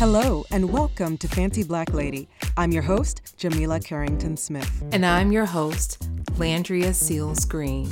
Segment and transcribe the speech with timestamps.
[0.00, 2.26] Hello, and welcome to Fancy Black Lady.
[2.56, 4.82] I'm your host, Jamila Carrington Smith.
[4.92, 7.86] And I'm your host, Landria Seals Green.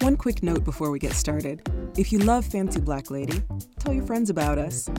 [0.00, 1.62] One quick note before we get started.
[1.96, 3.40] If you love Fancy Black Lady,
[3.78, 4.90] tell your friends about us.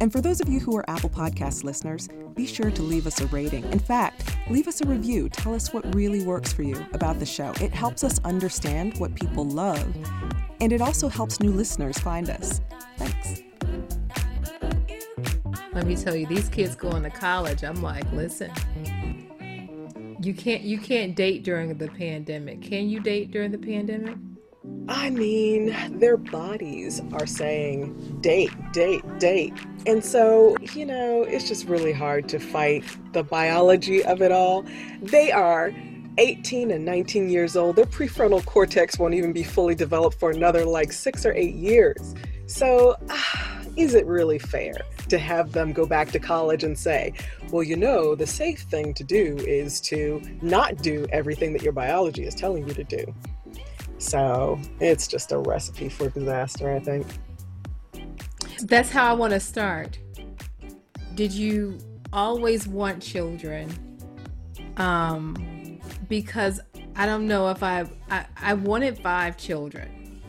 [0.00, 3.20] And for those of you who are Apple Podcast listeners, be sure to leave us
[3.20, 3.64] a rating.
[3.72, 5.28] In fact, leave us a review.
[5.28, 7.52] Tell us what really works for you about the show.
[7.60, 9.96] It helps us understand what people love,
[10.60, 12.60] and it also helps new listeners find us.
[12.98, 13.43] Thanks.
[15.74, 17.64] Let me tell you, these kids going to college.
[17.64, 18.52] I'm like, listen,
[20.20, 22.62] you can't you can't date during the pandemic.
[22.62, 24.16] Can you date during the pandemic?
[24.88, 29.52] I mean, their bodies are saying date, date, date.
[29.86, 34.64] And so, you know, it's just really hard to fight the biology of it all.
[35.02, 35.72] They are
[36.18, 37.76] 18 and 19 years old.
[37.76, 42.14] Their prefrontal cortex won't even be fully developed for another like six or eight years.
[42.46, 44.76] So, uh, is it really fair?
[45.14, 47.12] To have them go back to college and say,
[47.52, 51.72] well, you know, the safe thing to do is to not do everything that your
[51.72, 53.14] biology is telling you to do.
[53.98, 57.06] So it's just a recipe for disaster, I think.
[58.62, 59.96] That's how I want to start.
[61.14, 61.78] Did you
[62.12, 63.70] always want children?
[64.78, 65.78] Um,
[66.08, 66.60] because
[66.96, 70.20] I don't know if I, I I wanted five children.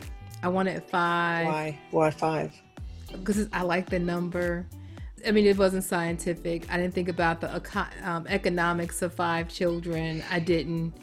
[0.44, 1.48] I wanted five.
[1.48, 1.80] Why?
[1.90, 2.54] Why five?
[3.12, 4.66] Because I like the number.
[5.26, 6.72] I mean, it wasn't scientific.
[6.72, 7.62] I didn't think about the
[8.04, 10.24] um, economics of five children.
[10.30, 10.94] I didn't,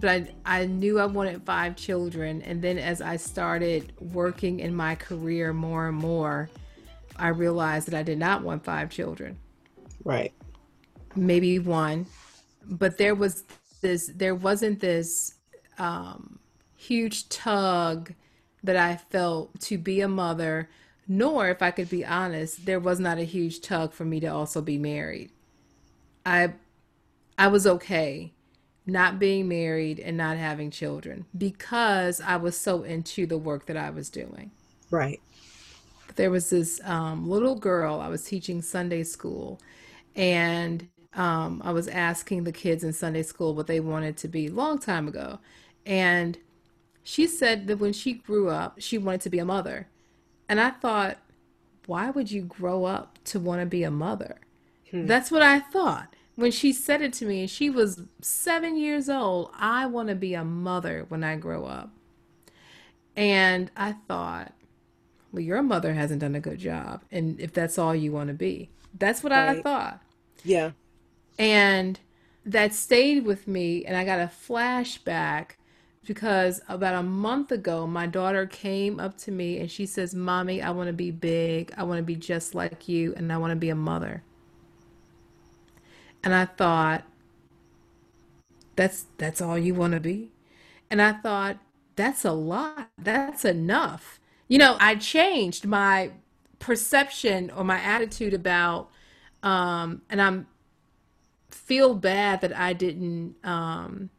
[0.00, 0.10] but
[0.44, 2.42] I, I knew I wanted five children.
[2.42, 6.50] And then as I started working in my career more and more,
[7.16, 9.38] I realized that I did not want five children.
[10.04, 10.32] Right.
[11.14, 12.06] Maybe one,
[12.64, 13.44] but there was
[13.80, 14.10] this.
[14.14, 15.34] There wasn't this
[15.78, 16.38] um,
[16.76, 18.12] huge tug
[18.64, 20.68] that I felt to be a mother
[21.08, 24.26] nor, if I could be honest, there was not a huge tug for me to
[24.26, 25.30] also be married.
[26.24, 26.54] I
[27.38, 28.32] I was okay
[28.86, 33.76] not being married and not having children because I was so into the work that
[33.76, 34.50] I was doing.
[34.90, 35.20] Right.
[36.16, 39.60] There was this um, little girl, I was teaching Sunday school,
[40.14, 44.48] and um, I was asking the kids in Sunday school what they wanted to be
[44.48, 45.38] long time ago.
[45.86, 46.38] And
[47.02, 49.88] she said that when she grew up, she wanted to be a mother.
[50.48, 51.18] And I thought,
[51.86, 54.36] why would you grow up to want to be a mother?
[54.90, 55.06] Hmm.
[55.06, 56.14] That's what I thought.
[56.34, 59.50] When she said it to me, she was seven years old.
[59.54, 61.90] I want to be a mother when I grow up.
[63.14, 64.52] And I thought,
[65.30, 67.02] well, your mother hasn't done a good job.
[67.10, 69.58] And if that's all you want to be, that's what right.
[69.58, 70.02] I thought.
[70.44, 70.70] Yeah.
[71.38, 72.00] And
[72.44, 73.84] that stayed with me.
[73.84, 75.52] And I got a flashback
[76.06, 80.62] because about a month ago, my daughter came up to me and she says, Mommy,
[80.62, 81.72] I want to be big.
[81.76, 84.22] I want to be just like you, and I want to be a mother.
[86.24, 87.04] And I thought,
[88.76, 90.30] that's that's all you want to be
[90.90, 91.58] and i thought
[91.96, 96.10] that's a lot that's enough you know i changed my
[96.58, 98.90] perception or my attitude about
[99.42, 100.46] um and i'm
[101.50, 104.10] feel bad that i didn't um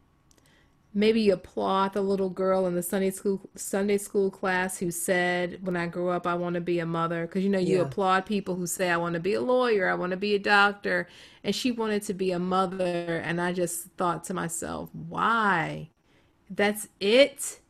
[0.94, 5.76] maybe applaud the little girl in the Sunday school Sunday school class who said, "When
[5.76, 7.82] I grow up, I want to be a mother." Because you know, you yeah.
[7.82, 10.38] applaud people who say, "I want to be a lawyer, I want to be a
[10.38, 11.08] doctor,"
[11.42, 15.90] and she wanted to be a mother, and I just thought to myself, "Why?
[16.50, 17.60] That's it."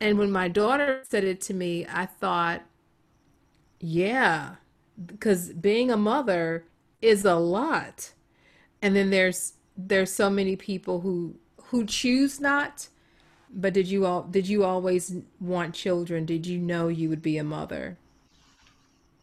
[0.00, 2.62] And when my daughter said it to me, I thought,
[3.80, 4.56] "Yeah,"
[5.06, 6.66] because being a mother
[7.02, 8.12] is a lot.
[8.82, 11.36] And then there's there's so many people who
[11.74, 12.88] who choose not
[13.52, 16.24] but did you all did you always want children?
[16.24, 17.96] Did you know you would be a mother?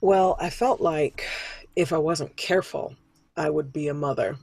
[0.02, 1.28] Well i felt like
[1.76, 2.96] if i wasn't careful
[3.38, 4.36] i would be a mother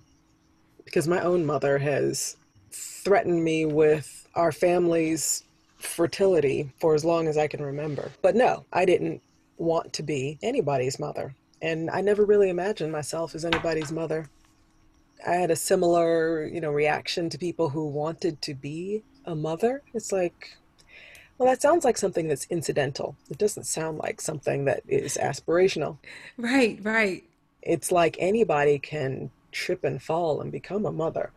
[0.84, 2.36] because my own mother has
[2.70, 5.44] threatened me with our family's
[5.78, 8.10] fertility for as long as i can remember.
[8.22, 9.20] But no i didn't
[9.58, 14.28] want to be anybody's mother and i never really imagined myself as anybody's mother
[15.26, 19.82] I had a similar, you know, reaction to people who wanted to be a mother.
[19.94, 20.56] It's like,
[21.36, 23.16] well, that sounds like something that's incidental.
[23.30, 25.98] It doesn't sound like something that is aspirational.
[26.36, 27.24] Right, right.
[27.62, 31.32] It's like anybody can trip and fall and become a mother.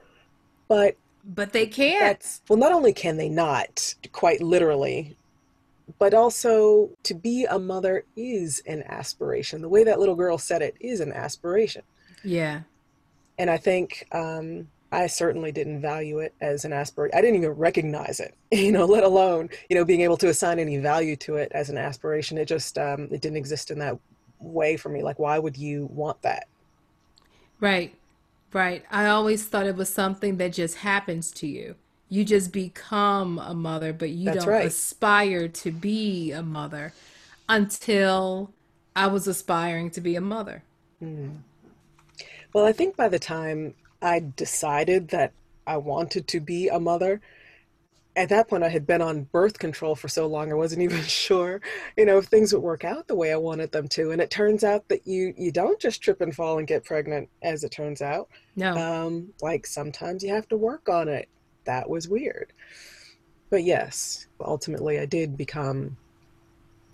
[0.67, 2.39] But but they can't.
[2.49, 5.15] well, not only can they not, quite literally,
[5.99, 9.61] but also to be a mother is an aspiration.
[9.61, 11.83] The way that little girl said it is an aspiration.
[12.23, 12.61] Yeah.
[13.41, 17.17] And I think um, I certainly didn't value it as an aspiration.
[17.17, 20.59] I didn't even recognize it, you know, let alone, you know, being able to assign
[20.59, 22.37] any value to it as an aspiration.
[22.37, 23.97] It just, um, it didn't exist in that
[24.39, 25.01] way for me.
[25.01, 26.47] Like, why would you want that?
[27.59, 27.95] Right.
[28.53, 28.85] Right.
[28.91, 31.73] I always thought it was something that just happens to you.
[32.09, 34.67] You just become a mother, but you That's don't right.
[34.67, 36.93] aspire to be a mother
[37.49, 38.51] until
[38.95, 40.61] I was aspiring to be a mother.
[42.53, 45.33] Well, I think by the time I decided that
[45.65, 47.21] I wanted to be a mother,
[48.15, 51.01] at that point I had been on birth control for so long I wasn't even
[51.03, 51.61] sure,
[51.97, 54.11] you know, if things would work out the way I wanted them to.
[54.11, 57.29] And it turns out that you you don't just trip and fall and get pregnant,
[57.41, 58.29] as it turns out.
[58.55, 58.75] No.
[58.75, 61.29] Um, like sometimes you have to work on it.
[61.65, 62.53] That was weird.
[63.49, 65.97] But yes, ultimately I did become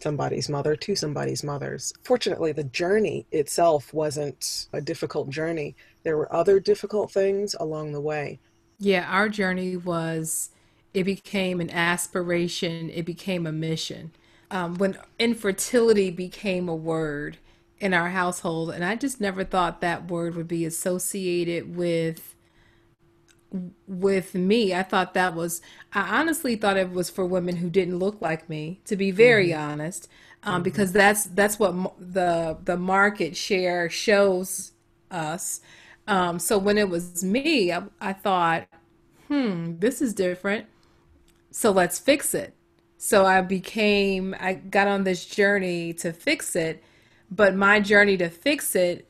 [0.02, 1.94] somebody's mother to somebody's mother's.
[2.04, 5.76] Fortunately, the journey itself wasn't a difficult journey.
[6.04, 8.40] There were other difficult things along the way.
[8.80, 10.52] Yeah, our journey was,
[10.94, 14.12] it became an aspiration, it became a mission.
[14.50, 17.38] Um, when infertility became a word
[17.80, 22.36] in our household, and I just never thought that word would be associated with
[23.88, 24.74] with me.
[24.74, 25.62] I thought that was,
[25.94, 29.54] I honestly thought it was for women who didn't look like me, to be very
[29.54, 30.08] hmm honest,
[30.44, 34.74] um, hmm because that's that's what mo- the the market share shows
[35.12, 35.62] us.
[36.08, 38.68] Um, so when it was me, I, I thought,
[39.28, 40.68] hmm, this is different.
[41.52, 42.54] So let's fix it.
[42.98, 46.84] So I became, I got on this journey to fix it,
[47.32, 49.08] but my journey to fix it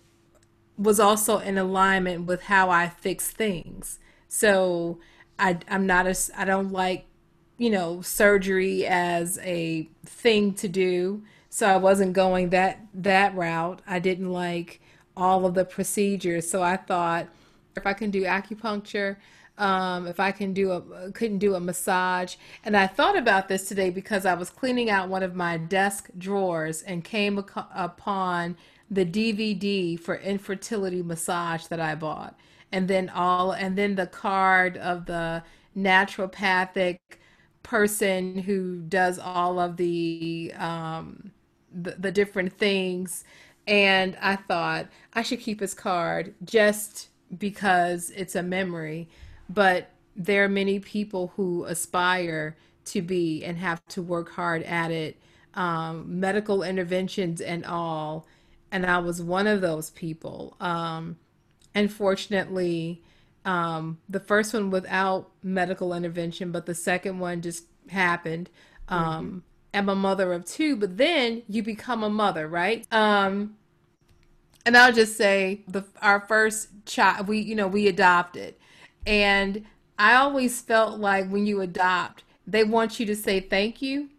[0.77, 3.99] was also in alignment with how I fix things.
[4.27, 4.99] So
[5.39, 7.05] I I'm not a I don't like,
[7.57, 11.23] you know, surgery as a thing to do.
[11.49, 13.81] So I wasn't going that that route.
[13.87, 14.81] I didn't like
[15.15, 16.49] all of the procedures.
[16.49, 17.27] So I thought
[17.75, 19.17] if I can do acupuncture,
[19.57, 22.35] um, if I can do a couldn't do a massage.
[22.63, 26.09] And I thought about this today because I was cleaning out one of my desk
[26.17, 28.57] drawers and came upon
[28.89, 32.37] the DVD for infertility massage that I bought.
[32.71, 35.43] And then all and then the card of the
[35.77, 36.99] naturopathic
[37.63, 41.31] person who does all of the um
[41.71, 43.23] the, the different things
[43.67, 49.09] and I thought I should keep his card just because it's a memory.
[49.49, 52.55] But there are many people who aspire
[52.85, 55.17] to be and have to work hard at it,
[55.53, 58.25] um, medical interventions and all.
[58.71, 60.55] And I was one of those people.
[60.59, 61.17] Um,
[61.75, 63.01] unfortunately,
[63.45, 68.49] um, the first one without medical intervention, but the second one just happened.
[68.89, 69.43] Um,
[69.73, 72.85] I'm a mother of two, but then you become a mother, right?
[72.91, 73.55] Um,
[74.65, 78.55] and I'll just say the our first child, we you know we adopted,
[79.05, 79.63] and
[79.97, 84.09] I always felt like when you adopt, they want you to say thank you,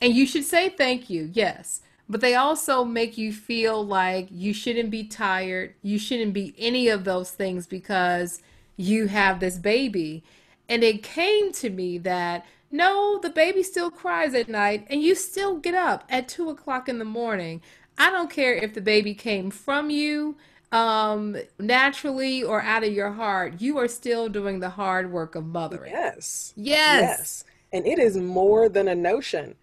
[0.00, 1.80] and you should say thank you, yes.
[2.08, 5.74] But they also make you feel like you shouldn't be tired.
[5.82, 8.42] You shouldn't be any of those things because
[8.76, 10.22] you have this baby.
[10.68, 15.14] And it came to me that no, the baby still cries at night and you
[15.14, 17.62] still get up at two o'clock in the morning.
[17.96, 20.36] I don't care if the baby came from you
[20.72, 23.60] um, naturally or out of your heart.
[23.60, 25.92] You are still doing the hard work of mothering.
[25.92, 27.18] Yes, Yes.
[27.18, 27.44] yes.
[27.72, 29.54] And it is more than a notion.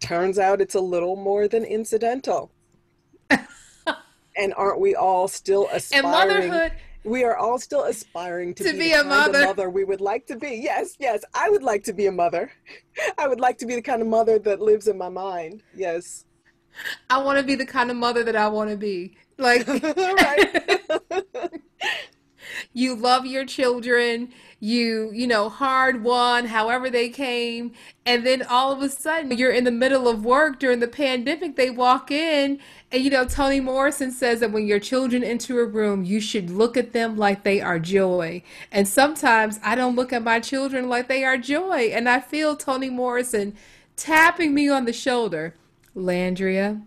[0.00, 2.50] Turns out it's a little more than incidental.
[3.30, 6.04] And aren't we all still aspiring?
[6.04, 9.44] And motherhood We are all still aspiring to to be be a mother.
[9.44, 10.60] mother we would like to be.
[10.62, 12.52] Yes, yes, I would like to be a mother.
[13.18, 15.64] I would like to be the kind of mother that lives in my mind.
[15.74, 16.24] Yes.
[17.10, 19.16] I want to be the kind of mother that I want to be.
[19.38, 20.80] Like, Right.
[22.72, 27.72] you love your children, you, you know, hard won, however they came,
[28.04, 31.56] and then all of a sudden you're in the middle of work during the pandemic.
[31.56, 32.58] They walk in,
[32.90, 36.50] and you know, Toni Morrison says that when your children enter a room, you should
[36.50, 38.42] look at them like they are joy.
[38.72, 42.56] And sometimes I don't look at my children like they are joy, and I feel
[42.56, 43.54] Toni Morrison
[43.96, 45.54] tapping me on the shoulder.
[45.96, 46.82] Landria,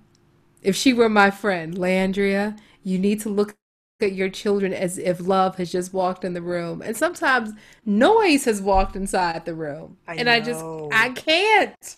[0.61, 3.55] if she were my friend, Landria, you need to look
[4.01, 6.81] at your children as if love has just walked in the room.
[6.81, 7.51] And sometimes
[7.86, 9.98] noise has walked inside the room.
[10.08, 10.63] I And I just.
[10.91, 11.98] I can't.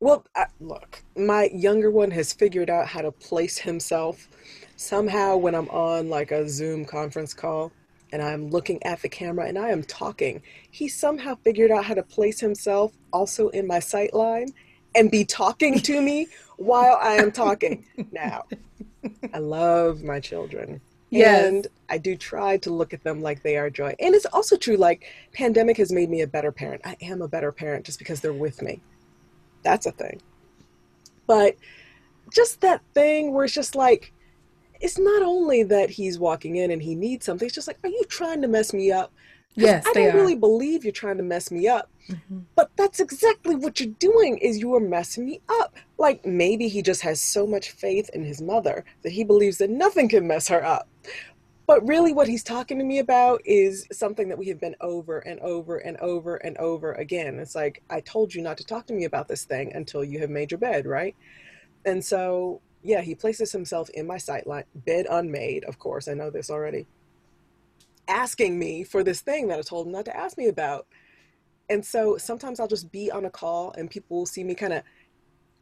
[0.00, 4.28] Well, I, look, my younger one has figured out how to place himself
[4.76, 7.70] somehow when I'm on like a Zoom conference call
[8.12, 10.42] and I'm looking at the camera and I am talking.
[10.70, 14.48] He somehow figured out how to place himself also in my sight line
[14.94, 17.84] and be talking to me while I am talking.
[18.10, 18.44] Now,
[19.32, 20.80] I love my children.
[21.10, 21.46] Yes.
[21.46, 23.94] And I do try to look at them like they are joy.
[24.00, 26.80] And it's also true, like, pandemic has made me a better parent.
[26.86, 28.80] I am a better parent just because they're with me.
[29.62, 30.22] That's a thing.
[31.26, 31.56] But
[32.32, 34.12] just that thing where it's just like,
[34.80, 37.90] it's not only that he's walking in and he needs something, it's just like, are
[37.90, 39.12] you trying to mess me up?
[39.54, 41.90] Yes, I don't really believe you're trying to mess me up.
[42.08, 42.40] Mm-hmm.
[42.54, 45.76] But that's exactly what you're doing is you are messing me up.
[45.98, 49.70] Like maybe he just has so much faith in his mother that he believes that
[49.70, 50.88] nothing can mess her up.
[51.66, 55.20] But really what he's talking to me about is something that we have been over
[55.20, 57.38] and over and over and over again.
[57.38, 60.18] It's like I told you not to talk to me about this thing until you
[60.20, 61.14] have made your bed, right?
[61.84, 66.14] And so yeah, he places himself in my sight line, bed unmade, of course, I
[66.14, 66.86] know this already
[68.08, 70.86] asking me for this thing that I told him not to ask me about.
[71.68, 74.72] And so sometimes I'll just be on a call and people will see me kind
[74.72, 74.82] of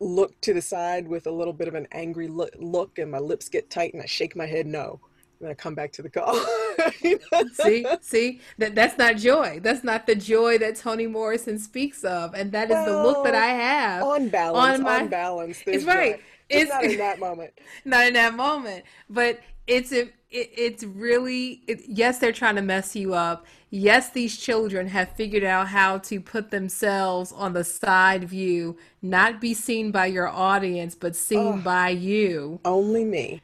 [0.00, 3.18] look to the side with a little bit of an angry look, look and my
[3.18, 5.00] lips get tight and I shake my head no.
[5.40, 6.34] And I come back to the call.
[7.54, 9.58] see, see that that's not joy.
[9.62, 13.24] That's not the joy that Toni Morrison speaks of, and that is well, the look
[13.24, 14.78] that I have on balance.
[14.78, 16.16] On, my, on balance, it's right.
[16.16, 16.22] Joy.
[16.50, 17.52] It's not in that moment.
[17.84, 19.38] Not in that moment, but
[19.70, 23.46] it's a, it, it's really it, yes they're trying to mess you up.
[23.70, 29.40] Yes these children have figured out how to put themselves on the side view not
[29.40, 32.60] be seen by your audience but seen oh, by you.
[32.64, 33.42] Only me.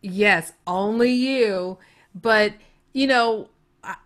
[0.00, 1.78] Yes only you.
[2.14, 2.54] But
[2.92, 3.48] you know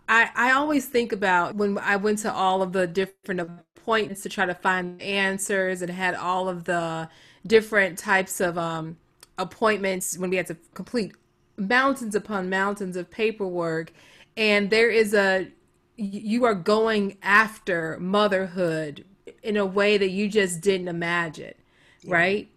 [0.08, 4.28] I, I always think about when I went to all of the different appointments to
[4.28, 7.08] try to find answers and had all of the
[7.46, 8.96] different types of um,
[9.38, 11.14] appointments when we had to complete
[11.58, 13.92] mountains upon mountains of paperwork
[14.36, 15.48] and there is a
[15.96, 19.04] you are going after motherhood
[19.42, 21.54] in a way that you just didn't imagine
[22.02, 22.14] yeah.
[22.14, 22.48] right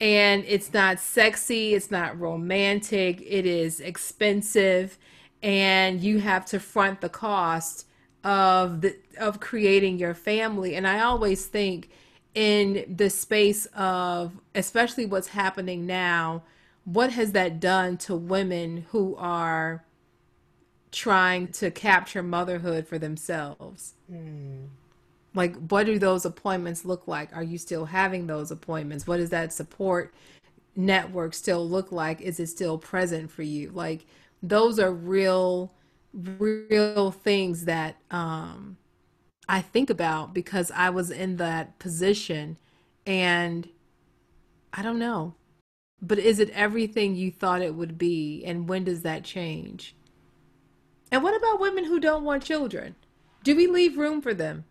[0.00, 4.98] and it's not sexy it's not romantic it is expensive
[5.42, 7.86] and you have to front the cost
[8.22, 11.90] of the of creating your family and i always think
[12.34, 16.42] in the space of especially what's happening now
[16.86, 19.84] what has that done to women who are
[20.92, 23.94] trying to capture motherhood for themselves?
[24.10, 24.68] Mm.
[25.34, 27.34] Like, what do those appointments look like?
[27.36, 29.04] Are you still having those appointments?
[29.04, 30.14] What does that support
[30.76, 32.20] network still look like?
[32.20, 33.70] Is it still present for you?
[33.74, 34.06] Like,
[34.40, 35.72] those are real,
[36.14, 38.76] real things that um,
[39.48, 42.58] I think about because I was in that position
[43.04, 43.68] and
[44.72, 45.34] I don't know.
[46.02, 48.44] But is it everything you thought it would be?
[48.44, 49.94] And when does that change?
[51.10, 52.96] And what about women who don't want children?
[53.44, 54.64] Do we leave room for them?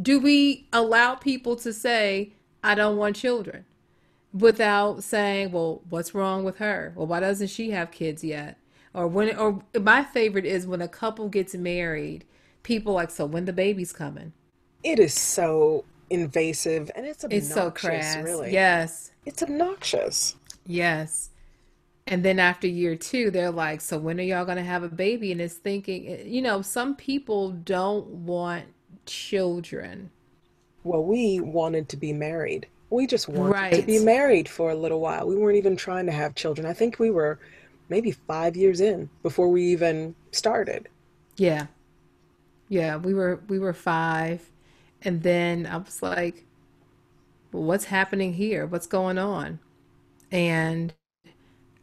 [0.00, 3.64] Do we allow people to say, I don't want children?
[4.32, 6.92] Without saying, well, what's wrong with her?
[6.96, 8.58] Well, why doesn't she have kids yet?
[8.94, 12.24] Or when, or my favorite is when a couple gets married,
[12.62, 14.32] people like, so when the baby's coming?
[14.82, 18.24] It is so invasive and it's obnoxious, it's so crass.
[18.24, 18.52] really.
[18.52, 19.12] Yes.
[19.24, 20.36] It's obnoxious.
[20.66, 21.30] Yes.
[22.06, 24.88] And then after year two, they're like, so when are y'all going to have a
[24.88, 25.32] baby?
[25.32, 28.64] And it's thinking, eh, you know, some people don't want
[29.06, 30.10] children.
[30.84, 32.66] Well, we wanted to be married.
[32.90, 33.74] We just wanted right.
[33.74, 35.26] to be married for a little while.
[35.26, 36.66] We weren't even trying to have children.
[36.66, 37.38] I think we were
[37.88, 40.88] maybe five years in before we even started.
[41.36, 41.66] Yeah.
[42.68, 44.50] Yeah, we were we were five.
[45.02, 46.44] And then I was like,
[47.52, 48.66] well, what's happening here?
[48.66, 49.58] What's going on?
[50.32, 50.94] And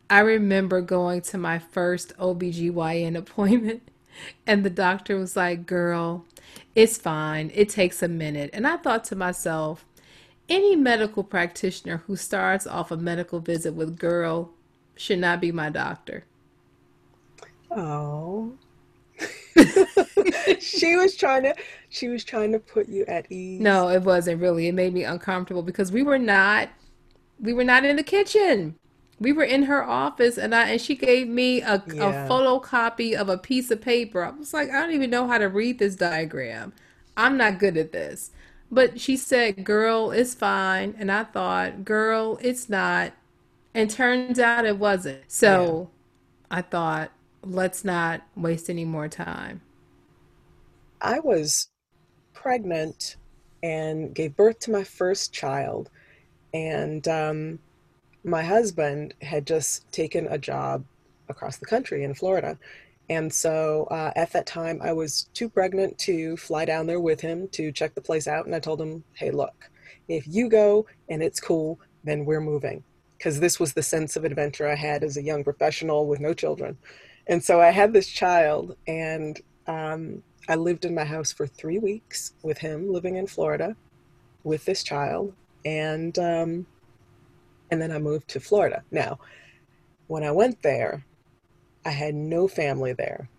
[0.09, 3.89] I remember going to my first OBGYN appointment,
[4.45, 6.25] and the doctor was like, Girl,
[6.75, 7.51] it's fine.
[7.53, 8.49] It takes a minute.
[8.51, 9.85] And I thought to myself,
[10.49, 14.49] any medical practitioner who starts off a medical visit with girl
[14.95, 16.25] should not be my doctor.
[17.69, 18.53] Oh.
[20.59, 21.53] she was trying to
[21.89, 23.61] she was trying to put you at ease.
[23.61, 24.67] No, it wasn't really.
[24.67, 26.69] It made me uncomfortable because we were not
[27.39, 28.75] we were not in the kitchen.
[29.19, 32.25] We were in her office and I and she gave me a, yeah.
[32.25, 34.23] a photocopy of a piece of paper.
[34.23, 36.73] I was like, I don't even know how to read this diagram.
[37.17, 38.31] I'm not good at this.
[38.71, 40.95] But she said, Girl, it's fine.
[40.97, 43.13] And I thought, Girl, it's not.
[43.73, 45.23] And turns out it wasn't.
[45.27, 45.89] So
[46.51, 46.57] yeah.
[46.57, 47.11] I thought,
[47.43, 49.61] let's not waste any more time.
[51.01, 51.69] I was
[52.33, 53.17] pregnant
[53.61, 55.89] and gave birth to my first child
[56.53, 57.59] and um,
[58.23, 60.83] my husband had just taken a job
[61.27, 62.57] across the country in Florida.
[63.09, 67.21] And so uh, at that time, I was too pregnant to fly down there with
[67.21, 68.45] him to check the place out.
[68.45, 69.69] And I told him, hey, look,
[70.07, 72.83] if you go and it's cool, then we're moving.
[73.17, 76.33] Because this was the sense of adventure I had as a young professional with no
[76.33, 76.77] children.
[77.27, 81.77] And so I had this child, and um, I lived in my house for three
[81.77, 83.75] weeks with him living in Florida
[84.43, 85.33] with this child
[85.65, 86.67] and um,
[87.71, 88.83] And then I moved to Florida.
[88.91, 89.19] Now,
[90.07, 91.05] when I went there,
[91.85, 93.29] I had no family there,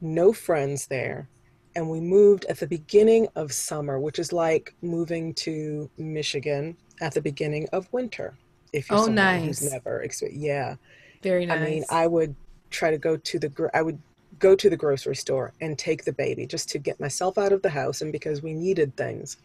[0.00, 1.28] no friends there.
[1.74, 7.14] And we moved at the beginning of summer, which is like moving to Michigan at
[7.14, 8.38] the beginning of winter.
[8.72, 9.72] If you're Oh, someone who's nice.
[9.72, 10.76] never experienced, yeah.
[11.22, 11.58] Very nice.
[11.58, 11.84] I mean.
[11.90, 12.36] I would
[12.70, 13.98] try to go to the I would
[14.38, 17.62] go to the grocery store and take the baby just to get myself out of
[17.62, 19.36] the house and because we needed things.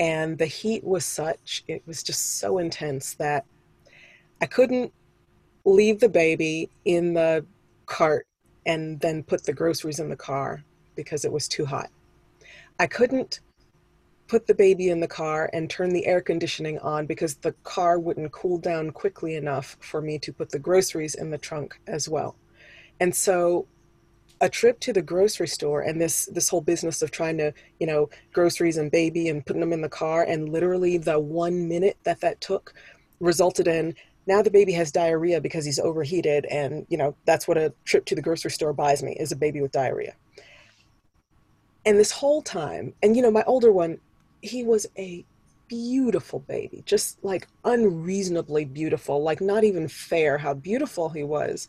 [0.00, 3.44] And the heat was such, it was just so intense that
[4.40, 4.92] I couldn't
[5.66, 7.44] leave the baby in the
[7.84, 8.26] cart
[8.64, 10.64] and then put the groceries in the car
[10.96, 11.90] because it was too hot.
[12.78, 13.40] I couldn't
[14.26, 17.98] put the baby in the car and turn the air conditioning on because the car
[17.98, 22.08] wouldn't cool down quickly enough for me to put the groceries in the trunk as
[22.08, 22.36] well.
[23.00, 23.66] And so
[24.40, 27.86] a trip to the grocery store and this this whole business of trying to, you
[27.86, 31.98] know, groceries and baby and putting them in the car and literally the 1 minute
[32.04, 32.74] that that took
[33.20, 33.94] resulted in
[34.26, 38.04] now the baby has diarrhea because he's overheated and, you know, that's what a trip
[38.06, 40.14] to the grocery store buys me is a baby with diarrhea.
[41.84, 43.98] And this whole time, and you know, my older one,
[44.42, 45.24] he was a
[45.68, 51.68] beautiful baby, just like unreasonably beautiful, like not even fair how beautiful he was.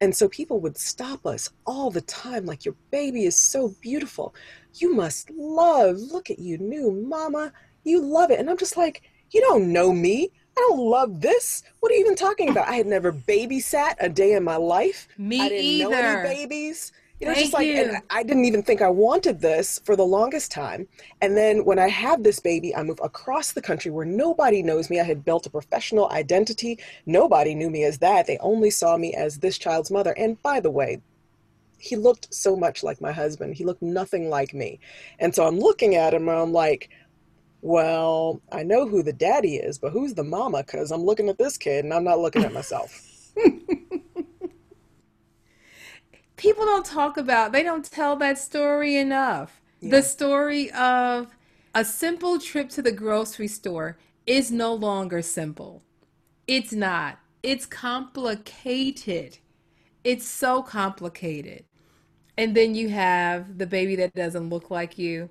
[0.00, 4.34] And so people would stop us all the time, like, Your baby is so beautiful.
[4.74, 7.52] You must love, look at you, new mama.
[7.84, 8.40] You love it.
[8.40, 10.30] And I'm just like, You don't know me.
[10.56, 11.62] I don't love this.
[11.80, 12.68] What are you even talking about?
[12.68, 15.08] I had never babysat a day in my life.
[15.18, 16.92] Me I didn't know any babies.
[17.20, 17.80] You know, it's just like, you.
[17.80, 20.88] and I didn't even think I wanted this for the longest time.
[21.22, 24.90] And then when I have this baby, I move across the country where nobody knows
[24.90, 24.98] me.
[24.98, 26.78] I had built a professional identity.
[27.06, 28.26] Nobody knew me as that.
[28.26, 30.12] They only saw me as this child's mother.
[30.18, 31.00] And by the way,
[31.78, 33.54] he looked so much like my husband.
[33.54, 34.80] He looked nothing like me.
[35.20, 36.90] And so I'm looking at him and I'm like,
[37.60, 40.64] well, I know who the daddy is, but who's the mama?
[40.64, 43.32] Because I'm looking at this kid and I'm not looking at myself.
[46.44, 49.62] People don't talk about, they don't tell that story enough.
[49.80, 51.34] The story of
[51.74, 55.82] a simple trip to the grocery store is no longer simple.
[56.46, 57.18] It's not.
[57.42, 59.38] It's complicated.
[60.04, 61.64] It's so complicated.
[62.36, 65.30] And then you have the baby that doesn't look like you.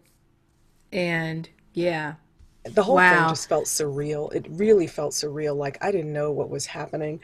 [0.92, 2.16] And yeah.
[2.64, 4.34] the whole thing just felt surreal.
[4.34, 5.56] It really felt surreal.
[5.56, 7.20] Like I didn't know what was happening.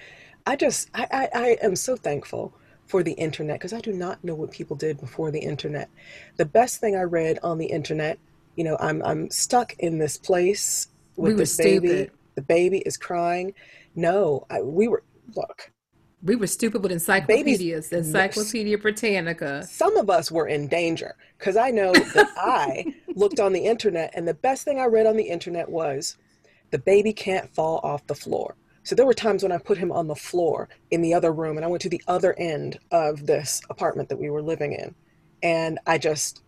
[0.46, 2.54] I just, I, I, I am so thankful
[2.90, 5.90] for the internet because I do not know what people did before the internet.
[6.38, 8.18] The best thing I read on the internet,
[8.56, 11.88] you know, I'm, I'm stuck in this place with were this baby.
[11.88, 12.12] stupid.
[12.34, 13.54] The baby is crying.
[13.96, 15.04] No, I, we were,
[15.36, 15.72] look,
[16.24, 19.64] We were stupid with babies, encyclopedias, Encyclopedia Britannica.
[19.70, 24.12] some of us were in danger because I know that I looked on the internet
[24.16, 26.18] and the best thing I read on the internet was
[26.72, 28.56] the baby can't fall off the floor.
[28.90, 31.58] So there were times when I put him on the floor in the other room
[31.58, 34.96] and I went to the other end of this apartment that we were living in.
[35.44, 36.42] And I just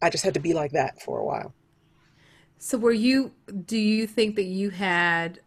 [0.00, 1.52] I just had to be like that for a while.
[2.58, 3.32] So were you,
[3.66, 5.40] do you think that you had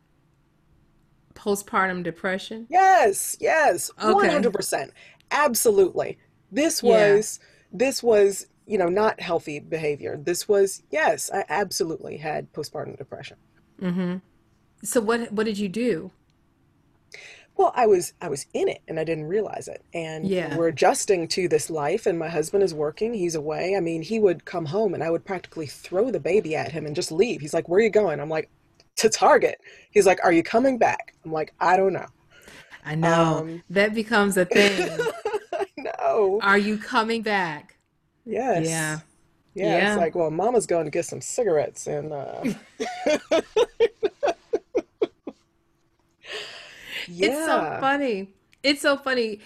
[1.33, 2.67] postpartum depression?
[2.69, 4.27] Yes, yes, Okay.
[4.27, 4.89] 100%.
[5.31, 6.17] Absolutely.
[6.51, 6.89] This Yeah.
[6.89, 7.39] was
[7.71, 10.17] this was, you know, not healthy behavior.
[10.21, 13.37] This was yes, I absolutely had postpartum depression.
[13.81, 14.21] Mhm.
[14.83, 16.11] So what what did you do?
[17.57, 19.83] Well, I was I was in it and I didn't realize it.
[19.93, 20.55] And Yeah.
[20.55, 23.75] we're adjusting to this life and my husband is working, he's away.
[23.75, 26.85] I mean, he would come home and I would practically throw the baby at him
[26.85, 27.41] and just leave.
[27.41, 28.49] He's like, "Where are you going?" I'm like,
[28.97, 29.57] "To Target."
[29.91, 32.05] He's like, "Are you coming back?" I'm like, "I don't know."
[32.85, 34.87] I know Um, that becomes a thing.
[35.77, 36.39] no.
[36.43, 37.75] Are you coming back?
[38.25, 38.65] Yes.
[38.67, 38.99] Yeah.
[39.55, 39.89] Yeah, Yeah.
[39.89, 42.43] it's like, well, mama's going to get some cigarettes and uh
[47.07, 48.29] It's so funny.
[48.63, 49.39] It's so funny.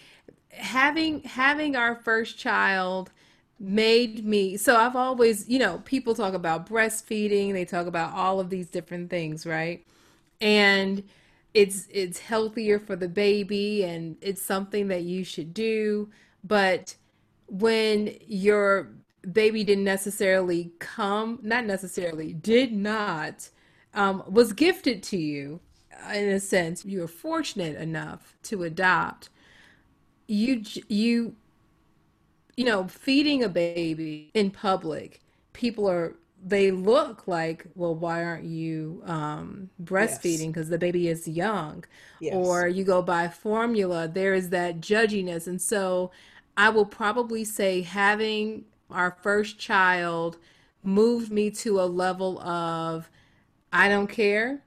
[0.49, 3.11] Having having our first child
[3.59, 8.39] made me so I've always, you know, people talk about breastfeeding, they talk about all
[8.39, 9.85] of these different things, right?
[10.39, 11.03] And
[11.53, 16.09] it's it's healthier for the baby and it's something that you should do,
[16.43, 16.95] but
[17.47, 18.89] when your
[19.31, 23.49] baby didn't necessarily come, not necessarily, did not,
[23.93, 25.59] um, was gifted to you
[26.13, 29.29] in a sense, you were fortunate enough to adopt.
[30.27, 31.35] You, you,
[32.55, 35.21] you know, feeding a baby in public,
[35.53, 40.47] people are, they look like, well, why aren't you um, breastfeeding?
[40.47, 41.83] Because the baby is young.
[42.19, 42.33] Yes.
[42.35, 45.47] Or you go buy formula, there is that judginess.
[45.47, 46.11] And so
[46.57, 50.37] I will probably say having our first child
[50.83, 53.09] moved me to a level of
[53.71, 54.63] I don't care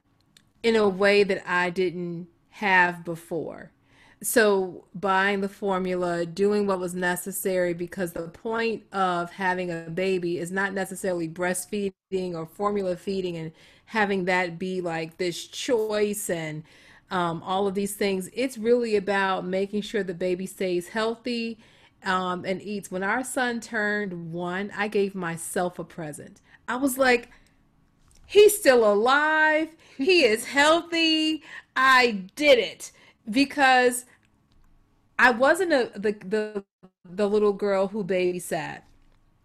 [0.65, 3.71] in a way that I didn't have before.
[4.23, 10.39] So, buying the formula, doing what was necessary, because the point of having a baby
[10.39, 13.51] is not necessarily breastfeeding or formula feeding and
[13.85, 16.63] having that be like this choice and
[17.11, 18.27] um, all of these things.
[18.33, 21.59] It's really about making sure the baby stays healthy
[22.03, 22.89] um, and eats.
[22.89, 26.41] When our son turned one, I gave myself a present.
[26.67, 27.29] I was like,
[28.25, 29.69] he's still alive.
[29.97, 31.43] He is healthy.
[31.75, 32.91] I did it
[33.29, 34.05] because
[35.17, 36.63] I wasn't a the the
[37.09, 38.81] the little girl who babysat.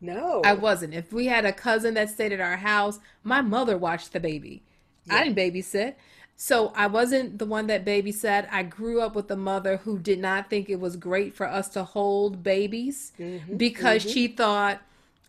[0.00, 0.40] No.
[0.44, 0.94] I wasn't.
[0.94, 4.62] If we had a cousin that stayed at our house, my mother watched the baby.
[5.04, 5.16] Yeah.
[5.16, 5.94] I didn't babysit.
[6.36, 8.48] So I wasn't the one that babysat.
[8.50, 11.68] I grew up with a mother who did not think it was great for us
[11.70, 14.12] to hold babies mm-hmm, because mm-hmm.
[14.12, 14.80] she thought,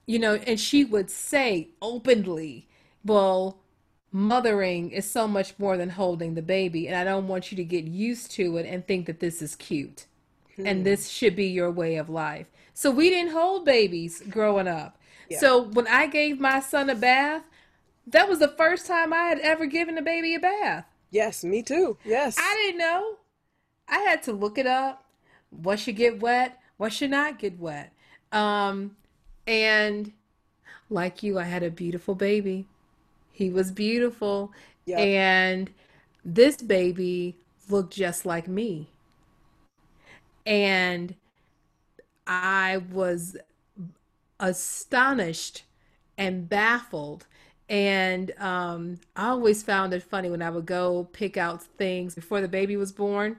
[0.05, 2.69] you know, and she would say openly,
[3.03, 3.59] well,
[4.11, 6.87] mothering is so much more than holding the baby.
[6.87, 9.55] And I don't want you to get used to it and think that this is
[9.55, 10.05] cute
[10.57, 10.83] and hmm.
[10.83, 12.47] this should be your way of life.
[12.73, 14.97] So we didn't hold babies growing up.
[15.29, 15.39] Yeah.
[15.39, 17.43] So when I gave my son a bath,
[18.07, 20.85] that was the first time I had ever given a baby a bath.
[21.09, 21.97] Yes, me too.
[22.03, 22.37] Yes.
[22.39, 23.17] I didn't know.
[23.87, 25.05] I had to look it up.
[25.49, 26.59] What should get wet?
[26.77, 27.93] What should not get wet?
[28.31, 28.95] Um,
[29.45, 30.13] and
[30.89, 32.67] like you, I had a beautiful baby.
[33.31, 34.51] He was beautiful.
[34.85, 34.99] Yep.
[34.99, 35.71] And
[36.23, 37.37] this baby
[37.69, 38.89] looked just like me.
[40.45, 41.15] And
[42.27, 43.37] I was
[44.39, 45.63] astonished
[46.17, 47.27] and baffled
[47.71, 52.41] and um, I always found it funny when I would go pick out things before
[52.41, 53.37] the baby was born,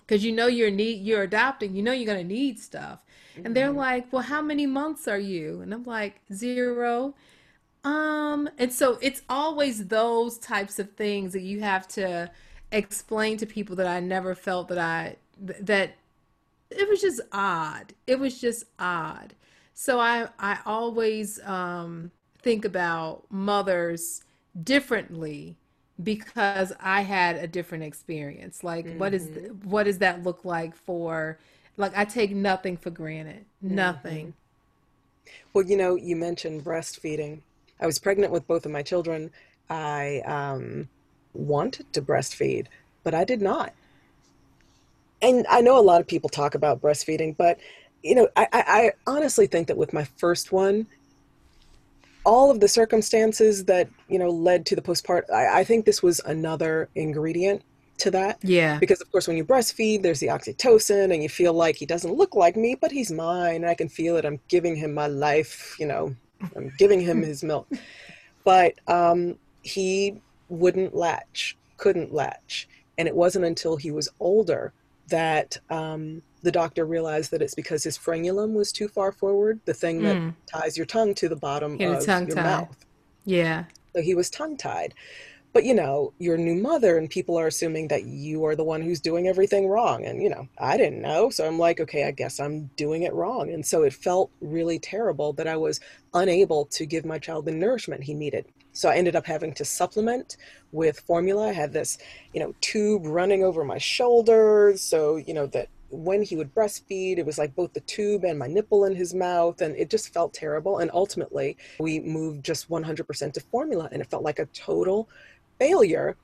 [0.00, 3.46] because you know you're need you're adopting, you know you're gonna need stuff, mm-hmm.
[3.46, 3.78] and they're mm-hmm.
[3.78, 7.14] like, "Well, how many months are you?" And I'm like, zero.
[7.84, 12.30] Um, and so it's always those types of things that you have to
[12.72, 15.94] explain to people that I never felt that I that
[16.70, 17.94] it was just odd.
[18.06, 19.34] It was just odd.
[19.74, 22.10] So I I always um
[22.42, 24.22] think about mothers
[24.62, 25.56] differently
[26.02, 28.62] because I had a different experience.
[28.62, 28.98] Like mm-hmm.
[28.98, 29.68] what is mm-hmm.
[29.68, 31.38] what does that look like for
[31.76, 33.44] like I take nothing for granted.
[33.64, 33.74] Mm-hmm.
[33.74, 34.34] Nothing.
[35.52, 37.40] Well, you know, you mentioned breastfeeding.
[37.80, 39.30] I was pregnant with both of my children.
[39.70, 40.88] I um,
[41.32, 42.66] wanted to breastfeed,
[43.04, 43.72] but I did not.
[45.20, 47.58] And I know a lot of people talk about breastfeeding, but
[48.02, 50.86] you know, I, I honestly think that with my first one,
[52.24, 56.02] all of the circumstances that you know led to the postpartum I, I, think this
[56.02, 57.62] was another ingredient
[57.98, 61.54] to that yeah because of course when you breastfeed there's the oxytocin and you feel
[61.54, 64.38] like he doesn't look like me but he's mine and i can feel it i'm
[64.48, 66.14] giving him my life you know
[66.56, 67.68] i'm giving him his milk
[68.44, 74.72] but um, he wouldn't latch couldn't latch and it wasn't until he was older
[75.08, 79.74] that um, the doctor realized that it's because his frenulum was too far forward, the
[79.74, 80.34] thing that mm.
[80.46, 82.84] ties your tongue to the bottom of your mouth.
[83.24, 83.64] Yeah.
[83.94, 84.94] So he was tongue tied.
[85.52, 88.64] But you know, you're a new mother, and people are assuming that you are the
[88.64, 90.04] one who's doing everything wrong.
[90.04, 91.30] And you know, I didn't know.
[91.30, 93.50] So I'm like, okay, I guess I'm doing it wrong.
[93.50, 95.80] And so it felt really terrible that I was
[96.14, 98.46] unable to give my child the nourishment he needed.
[98.72, 100.36] So I ended up having to supplement
[100.70, 101.48] with formula.
[101.48, 101.98] I had this,
[102.32, 104.80] you know, tube running over my shoulders.
[104.82, 108.38] So, you know, that when he would breastfeed, it was like both the tube and
[108.38, 110.78] my nipple in his mouth, and it just felt terrible.
[110.78, 115.08] And ultimately, we moved just 100% to formula, and it felt like a total
[115.58, 116.16] failure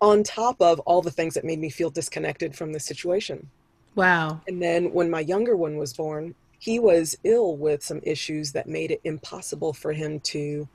[0.00, 3.48] on top of all the things that made me feel disconnected from the situation.
[3.94, 4.40] Wow.
[4.48, 8.68] And then when my younger one was born, he was ill with some issues that
[8.68, 10.68] made it impossible for him to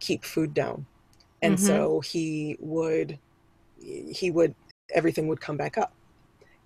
[0.00, 0.86] keep food down.
[1.42, 1.66] And mm-hmm.
[1.66, 3.18] so he would,
[3.78, 4.54] he would,
[4.94, 5.92] everything would come back up.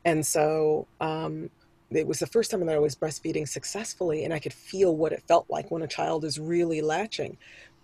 [0.05, 1.51] And so um,
[1.91, 5.13] it was the first time that I was breastfeeding successfully, and I could feel what
[5.13, 7.37] it felt like when a child is really latching,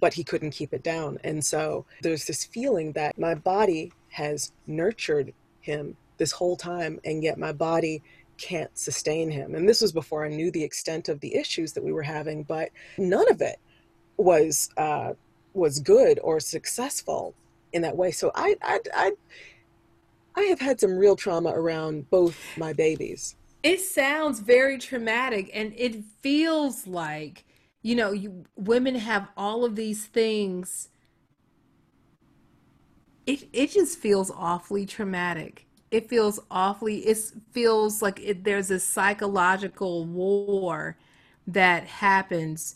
[0.07, 1.19] but he couldn't keep it down.
[1.25, 7.25] And so there's this feeling that my body has nurtured him this whole time, and
[7.25, 8.05] yet my body
[8.39, 9.57] can't sustain him.
[9.57, 12.45] And this was before I knew the extent of the issues that we were having,
[12.45, 13.59] but none of it
[14.17, 15.15] was uh,
[15.55, 17.35] was good or successful
[17.73, 18.13] in that way.
[18.13, 19.13] So I, I, I
[20.37, 23.35] I have had some real trauma around both my babies.
[23.65, 27.45] It sounds very traumatic and it feels like,
[27.87, 30.89] you know, you, women have all of these things.
[33.29, 35.67] It it just feels awfully traumatic.
[35.93, 37.17] It feels awfully it
[37.53, 40.97] feels like it, there's a psychological war
[41.47, 42.75] that happens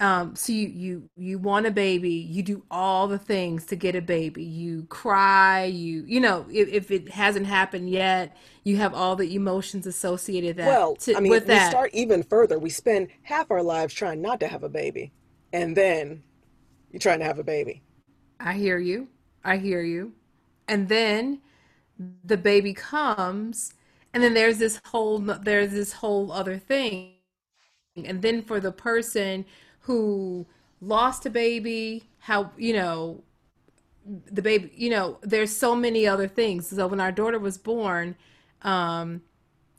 [0.00, 3.94] um, so you you you want a baby you do all the things to get
[3.96, 4.44] a baby.
[4.44, 9.34] You cry you you know if, if it hasn't happened yet you have all the
[9.34, 11.70] emotions associated that Well, to, I mean, with we that.
[11.70, 12.58] start even further.
[12.58, 15.12] We spend half our lives trying not to have a baby,
[15.52, 16.22] and then
[16.90, 17.82] you're trying to have a baby.
[18.40, 19.08] i hear you.
[19.44, 20.12] I hear you.
[20.68, 21.40] And then
[22.24, 23.74] the baby comes
[24.14, 27.12] and then there's this whole there's this whole other thing.
[27.96, 29.44] And then for the person
[29.80, 30.46] who
[30.80, 33.22] lost a baby how you know
[34.30, 36.68] the baby you know there's so many other things.
[36.68, 38.16] So when our daughter was born
[38.62, 39.22] um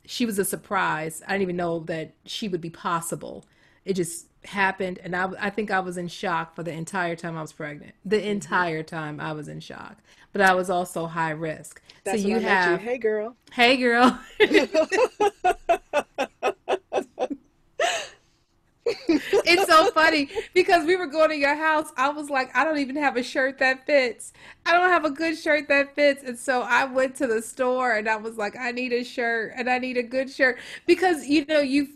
[0.06, 1.22] she was a surprise.
[1.28, 3.46] I didn't even know that she would be possible.
[3.86, 7.38] It just happened and i i think i was in shock for the entire time
[7.38, 7.94] i was pregnant.
[8.06, 9.98] The entire time i was in shock.
[10.32, 11.82] But i was also high risk.
[12.06, 12.48] So That's when you met you.
[12.50, 13.36] have Hey, girl.
[13.52, 14.20] hey girl
[19.08, 21.92] It's so funny because we were going to your house.
[21.98, 24.34] I was like, I don't even have a shirt that fits.
[24.66, 26.24] I don't have a good shirt that fits.
[26.24, 29.54] And so I went to the store and I was like, I need a shirt
[29.56, 31.88] and I need a good shirt because, you know, you,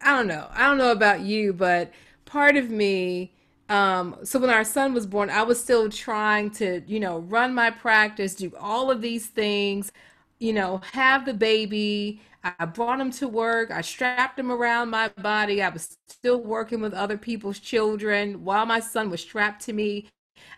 [0.00, 0.48] I don't know.
[0.52, 1.92] I don't know about you, but
[2.24, 3.32] part of me,
[3.68, 7.54] um, so when our son was born, I was still trying to, you know, run
[7.54, 9.90] my practice, do all of these things,
[10.38, 12.20] you know, have the baby.
[12.58, 13.70] I brought him to work.
[13.70, 15.62] I strapped him around my body.
[15.62, 20.08] I was still working with other people's children while my son was strapped to me.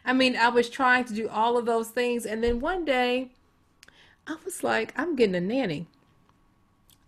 [0.05, 2.27] I mean, I was trying to do all of those things.
[2.27, 3.31] And then one day,
[4.27, 5.87] I was like, I'm getting a nanny.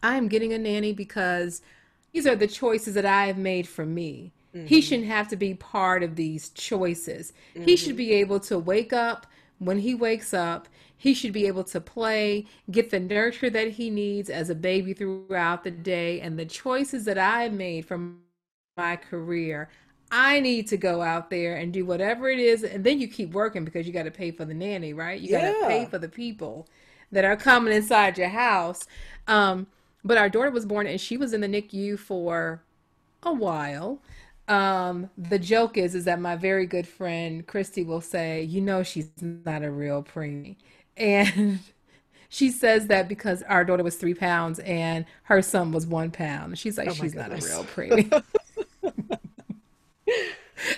[0.03, 1.63] I am getting a nanny because
[2.13, 4.33] these are the choices that I have made for me.
[4.53, 4.81] He mm-hmm.
[4.81, 7.33] shouldn't have to be part of these choices.
[7.55, 7.97] He should mm-hmm.
[7.99, 9.27] be able to wake up
[9.61, 10.69] when he wakes up.
[10.97, 14.93] He should be able to play, get the nurture that he needs as a baby
[14.93, 16.21] throughout the day.
[16.21, 18.19] And the choices that I made from
[18.77, 19.71] my career,
[20.11, 22.65] I need to go out there and do whatever it is.
[22.65, 25.19] And then you keep working because you got to pay for the nanny, right?
[25.19, 26.69] You got to pay for the people
[27.13, 28.87] that are coming inside your house.
[29.27, 29.69] Um,
[30.05, 32.63] but our daughter was born and she was in the NICU for
[33.23, 34.01] a while.
[34.51, 38.83] Um, the joke is is that my very good friend Christy will say, you know,
[38.83, 40.57] she's not a real preemie.
[40.97, 41.61] And
[42.29, 46.59] she says that because our daughter was three pounds and her son was one pound.
[46.59, 48.25] She's like, Oh she's not a real preemie.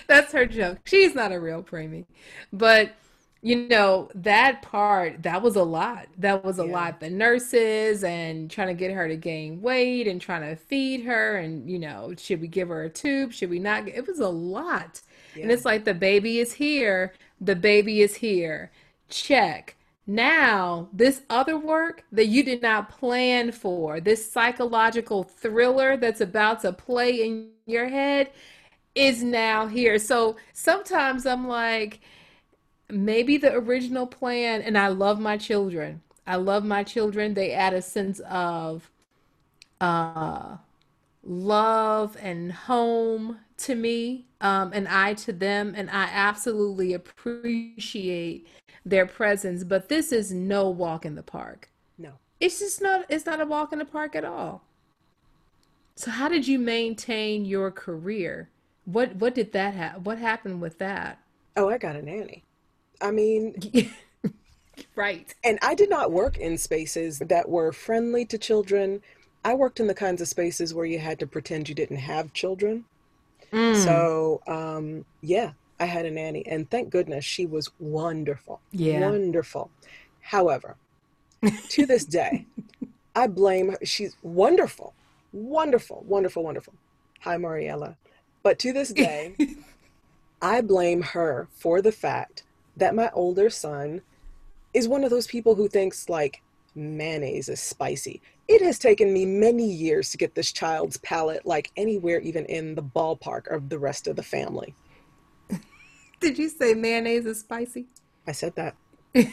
[0.07, 0.77] That's her joke.
[0.85, 2.05] She's not a real preemie.
[2.51, 2.93] But
[3.43, 6.07] you know, that part, that was a lot.
[6.17, 6.71] That was a Yeah.
[6.73, 6.99] lot.
[7.01, 11.37] The nurses and trying to get her to gain weight and trying to feed her
[11.37, 13.33] and, you know, should we give her a tube?
[13.33, 13.87] Should we not?
[13.87, 15.01] It was a lot.
[15.35, 17.13] And it's like the baby is here.
[17.41, 18.71] The baby is here.
[19.09, 19.75] Check.
[20.07, 26.61] Now, this other work that you did not plan for, this psychological thriller that's about
[26.61, 28.31] to play in your head,
[28.95, 29.97] is now here.
[29.99, 32.01] So sometimes I'm like,
[32.93, 36.01] maybe the original plan, and I love my children.
[36.25, 37.33] I love my children.
[37.33, 38.89] They add a sense of
[39.81, 40.57] uh,
[41.23, 48.47] love and home to me, um, and I to them, and I absolutely appreciate
[48.85, 49.63] their presence.
[49.63, 51.69] But this is no walk in the park.
[51.97, 52.13] No.
[52.39, 54.63] It's just not, it's not a walk in the park at all.
[55.95, 58.49] So how did you maintain your career?
[58.85, 61.19] What what did that ha what happened with that?
[61.55, 62.43] Oh, I got a nanny.
[63.03, 63.55] I mean,
[64.95, 65.33] Right.
[65.43, 69.01] and I did not work in spaces that were friendly to children.
[69.45, 72.33] I worked in the kinds of spaces where you had to pretend you didn't have
[72.33, 72.85] children.
[73.51, 73.75] Mm.
[73.75, 78.61] So, um, yeah, I had a nanny, and thank goodness she was wonderful.
[78.71, 79.01] Yeah.
[79.01, 79.69] Wonderful.
[80.21, 80.77] However,
[81.69, 82.45] to this day,
[83.15, 83.77] I blame her.
[83.83, 84.93] She's wonderful,
[85.33, 86.73] wonderful, wonderful, wonderful.
[87.21, 87.97] Hi, Mariella.
[88.43, 89.35] But to this day,
[90.41, 92.43] I blame her for the fact
[92.77, 94.01] that my older son
[94.73, 96.41] is one of those people who thinks like
[96.75, 98.21] mayonnaise is spicy.
[98.47, 102.75] It has taken me many years to get this child's palate like anywhere even in
[102.75, 104.75] the ballpark of the rest of the family.
[106.19, 107.85] Did you say mayonnaise is spicy?
[108.27, 108.75] I said that.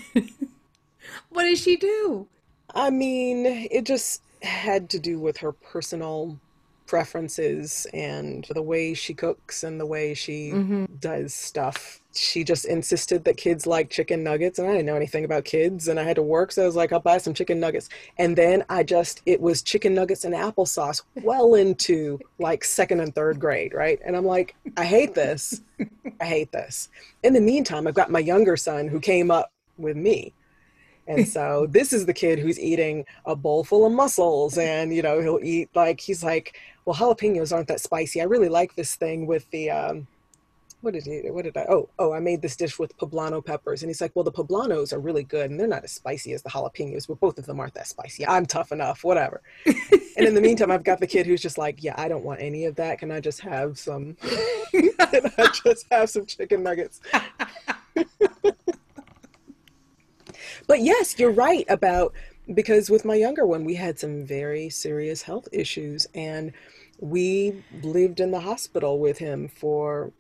[1.31, 2.27] What did she do?
[2.75, 6.39] I mean, it just had to do with her personal
[6.91, 10.87] preferences and the way she cooks and the way she Mm-hmm.
[10.99, 12.01] does stuff.
[12.13, 15.87] She just insisted that kids like chicken nuggets, and I didn't know anything about kids,
[15.87, 17.89] and I had to work, so I was like, I'll buy some chicken nuggets.
[18.19, 23.15] And then I just, it was chicken nuggets and applesauce well into like second and
[23.15, 24.01] third grade, right?
[24.05, 25.63] And I'm like, I hate this.
[26.21, 26.89] I hate this.
[27.23, 30.33] In the meantime, I've got my younger son who came up with me.
[31.11, 35.03] And so this is the kid who's eating a bowl full of mussels and, you
[35.03, 38.21] know, he'll eat like, he's like, well, jalapenos aren't that spicy.
[38.21, 40.07] I really like this thing with the, um,
[40.83, 43.83] what did he, what did I, oh, oh, I made this dish with poblano peppers.
[43.83, 46.43] And he's like, well, the poblanos are really good and they're not as spicy as
[46.43, 48.25] the jalapenos, but both of them aren't that spicy.
[48.25, 49.43] I'm tough enough, whatever.
[49.67, 52.41] and in the meantime, I've got the kid who's just like, yeah, I don't want
[52.41, 53.01] any of that.
[53.01, 54.15] Can I just have some,
[54.71, 57.01] can I just have some chicken nuggets?
[60.67, 62.13] but yes, you're right about,
[62.55, 66.53] because with my younger one, we had some very serious health issues and
[66.99, 70.13] we lived in the hospital with him for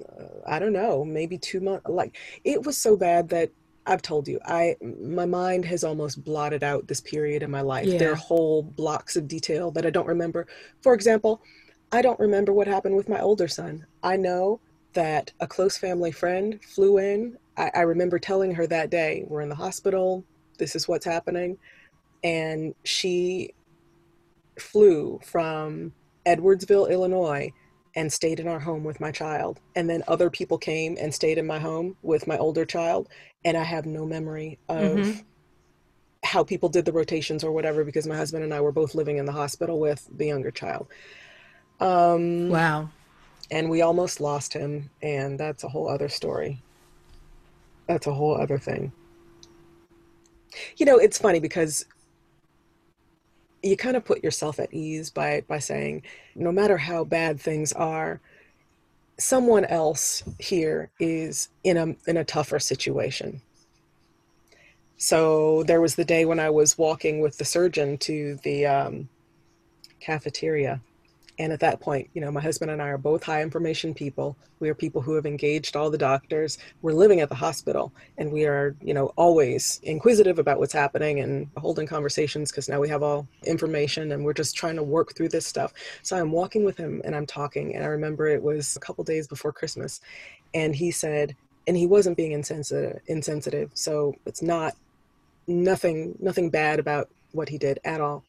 [0.00, 1.88] uh, I don't know, maybe two months.
[1.88, 3.50] Like it was so bad that
[3.86, 7.86] I've told you, I my mind has almost blotted out this period in my life.
[7.86, 7.98] Yeah.
[7.98, 10.46] There are whole blocks of detail that I don't remember.
[10.82, 11.40] For example,
[11.90, 13.86] I don't remember what happened with my older son.
[14.02, 14.60] I know
[14.92, 17.38] that a close family friend flew in.
[17.58, 20.24] I, I remember telling her that day, "We're in the hospital.
[20.58, 21.58] This is what's happening,"
[22.22, 23.52] and she
[24.58, 25.92] flew from
[26.26, 27.52] Edwardsville, Illinois,
[27.94, 29.60] and stayed in our home with my child.
[29.74, 33.08] And then other people came and stayed in my home with my older child.
[33.44, 35.20] And I have no memory of mm-hmm.
[36.22, 39.16] how people did the rotations or whatever because my husband and I were both living
[39.16, 40.86] in the hospital with the younger child.
[41.80, 42.90] Um, wow.
[43.50, 44.90] And we almost lost him.
[45.02, 46.62] And that's a whole other story.
[47.88, 48.92] That's a whole other thing.
[50.76, 51.84] You know, it's funny because
[53.62, 56.02] you kind of put yourself at ease by by saying
[56.34, 58.20] no matter how bad things are
[59.18, 63.40] someone else here is in a in a tougher situation
[64.96, 69.08] so there was the day when i was walking with the surgeon to the um,
[69.98, 70.80] cafeteria
[71.38, 74.36] and at that point, you know, my husband and I are both high information people.
[74.58, 76.58] We are people who have engaged all the doctors.
[76.82, 81.20] We're living at the hospital and we are, you know, always inquisitive about what's happening
[81.20, 85.14] and holding conversations because now we have all information and we're just trying to work
[85.14, 85.72] through this stuff.
[86.02, 87.76] So I'm walking with him and I'm talking.
[87.76, 90.00] And I remember it was a couple days before Christmas.
[90.54, 91.36] And he said,
[91.68, 93.70] and he wasn't being insensitive, insensitive.
[93.74, 94.74] So it's not
[95.46, 98.24] nothing, nothing bad about what he did at all.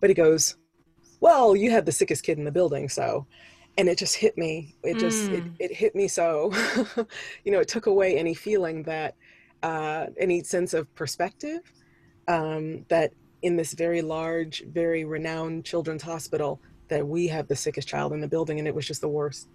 [0.00, 0.56] But he goes,
[1.24, 3.26] well, you have the sickest kid in the building, so
[3.78, 4.76] and it just hit me.
[4.82, 5.38] It just mm.
[5.58, 6.52] it, it hit me so
[7.44, 9.16] you know, it took away any feeling that
[9.62, 11.62] uh any sense of perspective
[12.28, 17.88] um that in this very large, very renowned children's hospital that we have the sickest
[17.88, 19.48] child in the building and it was just the worst.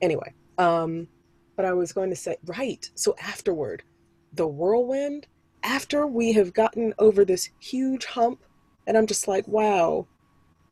[0.00, 1.06] Anyway, um
[1.56, 2.90] but I was going to say right.
[2.94, 3.82] So afterward,
[4.32, 5.26] the whirlwind
[5.62, 8.40] after we have gotten over this huge hump
[8.86, 10.06] and I'm just like, wow,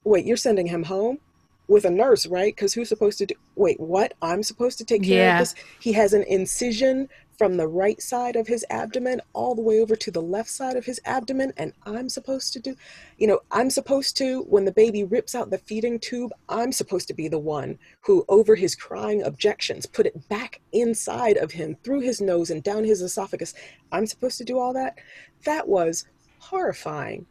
[0.05, 1.19] wait, you're sending him home
[1.67, 2.55] with a nurse, right?
[2.55, 3.35] Because who's supposed to do?
[3.57, 4.14] Wait, what?
[4.21, 5.35] I'm supposed to take care yeah.
[5.35, 5.55] of this?
[5.81, 9.97] He has an incision from the right side of his abdomen all the way over
[9.97, 12.77] to the left side of his abdomen, and I'm supposed to do,
[13.19, 17.09] you know, I'm supposed to, when the baby rips out the feeding tube, I'm supposed
[17.09, 21.77] to be the one who, over his crying objections, put it back inside of him
[21.83, 23.55] through his nose and down his esophagus.
[23.90, 24.99] I'm supposed to do all that?
[25.45, 26.07] That was
[26.38, 27.27] horrifying.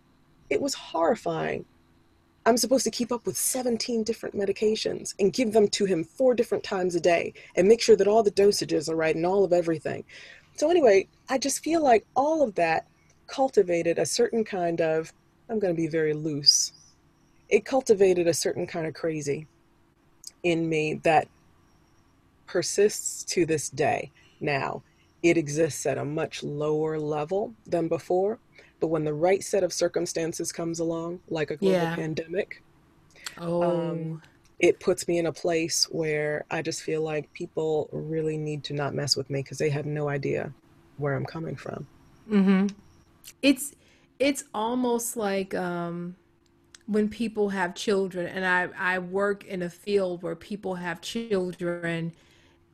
[0.49, 1.65] It was horrifying.
[2.45, 6.33] I'm supposed to keep up with 17 different medications and give them to him four
[6.33, 9.45] different times a day and make sure that all the dosages are right and all
[9.45, 10.03] of everything.
[10.55, 12.85] So, anyway, I just feel like all of that
[13.27, 15.13] cultivated a certain kind of,
[15.49, 16.73] I'm going to be very loose,
[17.49, 19.47] it cultivated a certain kind of crazy
[20.43, 21.27] in me that
[22.45, 24.11] persists to this day.
[24.39, 24.83] Now,
[25.21, 28.39] it exists at a much lower level than before,
[28.83, 31.95] but when the right set of circumstances comes along, like a global yeah.
[31.95, 32.61] pandemic,
[33.37, 33.63] oh.
[33.63, 34.21] Um,
[34.59, 38.73] it puts me in a place where I just feel like people really need to
[38.73, 40.51] not mess with me because they have no idea
[40.97, 41.87] where I'm coming from.
[42.29, 42.67] Mm-hmm.
[43.41, 43.73] It's
[44.19, 46.17] it's almost like um,
[46.85, 52.11] when people have children, and I I work in a field where people have children,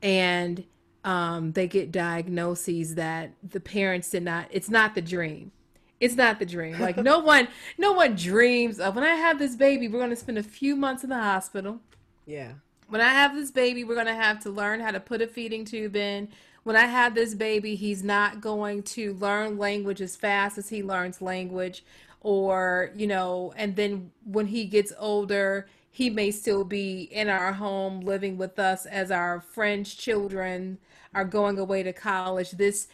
[0.01, 0.63] and
[1.03, 4.47] um, they get diagnoses that the parents did not.
[4.49, 5.51] It's not the dream
[5.99, 6.79] it's not the dream.
[6.79, 7.47] Like no one,
[7.77, 10.75] no one dreams of when I have this baby, we're going to spend a few
[10.75, 11.79] months in the hospital.
[12.25, 12.53] Yeah.
[12.87, 15.27] When I have this baby, we're going to have to learn how to put a
[15.27, 16.29] feeding tube in.
[16.63, 20.83] When I have this baby, he's not going to learn language as fast as he
[20.83, 21.83] learns language
[22.21, 27.53] or, you know, and then when he gets older, he may still be in our
[27.53, 30.77] home living with us as our friends' children
[31.13, 32.51] are going away to college.
[32.51, 32.87] This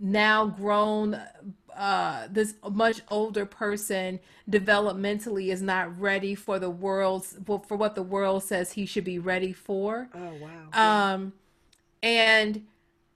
[0.00, 1.20] now grown
[1.76, 4.20] uh, this much older person
[4.50, 9.18] developmentally is not ready for the world's for what the world says he should be
[9.18, 10.08] ready for.
[10.14, 11.14] Oh wow!
[11.14, 11.32] Um,
[12.02, 12.66] and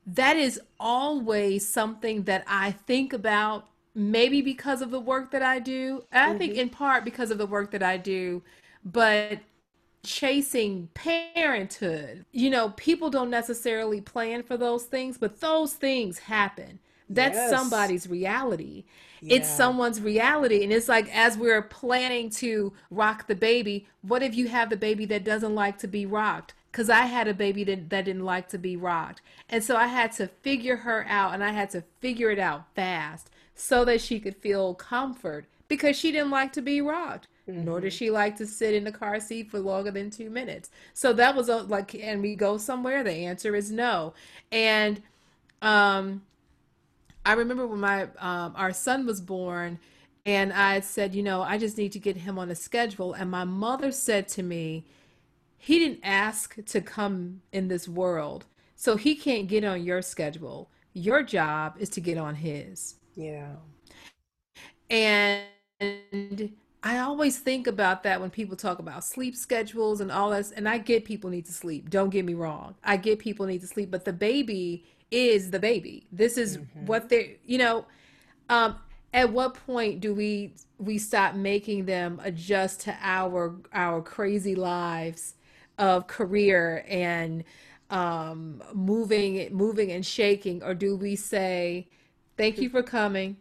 [0.06, 5.58] that is always something that I think about, maybe because of the work that I
[5.58, 6.04] do.
[6.12, 6.38] I mm-hmm.
[6.38, 8.42] think in part because of the work that I do,
[8.84, 9.40] but
[10.06, 12.24] chasing parenthood.
[12.32, 16.78] You know, people don't necessarily plan for those things, but those things happen.
[17.08, 17.50] That's yes.
[17.50, 18.84] somebody's reality.
[19.20, 19.36] Yeah.
[19.36, 20.62] It's someone's reality.
[20.62, 24.76] And it's like, as we're planning to rock the baby, what if you have the
[24.76, 26.54] baby that doesn't like to be rocked?
[26.70, 29.22] Because I had a baby that, that didn't like to be rocked.
[29.48, 32.66] And so I had to figure her out and I had to figure it out
[32.74, 37.28] fast so that she could feel comfort because she didn't like to be rocked.
[37.48, 37.64] Mm-hmm.
[37.64, 40.68] Nor does she like to sit in the car seat for longer than two minutes.
[40.92, 43.02] So that was a, like, and we go somewhere?
[43.02, 44.12] The answer is no.
[44.52, 45.00] And
[45.62, 46.22] um,
[47.26, 49.80] I remember when my um, our son was born,
[50.24, 53.14] and I said, you know, I just need to get him on a schedule.
[53.14, 54.86] And my mother said to me,
[55.58, 58.46] he didn't ask to come in this world,
[58.76, 60.70] so he can't get on your schedule.
[60.92, 62.94] Your job is to get on his.
[63.16, 63.56] Yeah.
[64.88, 65.42] And
[66.82, 70.52] I always think about that when people talk about sleep schedules and all this.
[70.52, 71.90] And I get people need to sleep.
[71.90, 72.76] Don't get me wrong.
[72.84, 76.06] I get people need to sleep, but the baby is the baby.
[76.12, 76.86] This is mm-hmm.
[76.86, 77.86] what they're, you know,
[78.48, 78.76] um,
[79.12, 85.34] at what point do we we stop making them adjust to our our crazy lives
[85.78, 87.44] of career and
[87.90, 91.88] um, moving moving and shaking or do we say
[92.36, 93.36] thank you for coming